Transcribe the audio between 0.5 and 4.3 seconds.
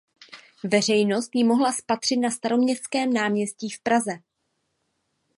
Veřejnost ji mohla spatřit na Staroměstském náměstí v Praze.